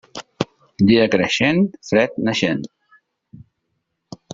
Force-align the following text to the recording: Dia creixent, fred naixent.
Dia 0.91 1.03
creixent, 1.17 1.61
fred 1.91 2.19
naixent. 2.31 2.67